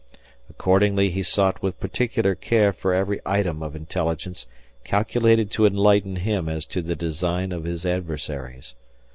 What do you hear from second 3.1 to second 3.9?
item of